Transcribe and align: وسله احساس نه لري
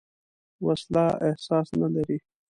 وسله 0.65 1.05
احساس 1.29 1.67
نه 1.79 1.87
لري 1.93 2.17